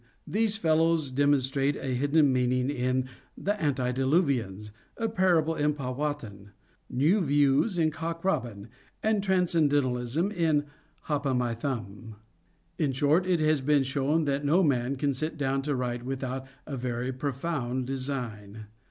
[0.25, 3.07] These fellows demonstrate a hidden meaning in
[3.37, 6.53] "The Antediluvians," a parable in Powhatan,
[6.89, 8.69] "new views in Cock Robin,"
[9.03, 10.65] and transcendentalism in
[11.01, 12.15] "Hop O' My Thumb."
[12.79, 16.47] In short, it has been shown that no man can sit down to write without
[16.65, 18.65] a very profound design.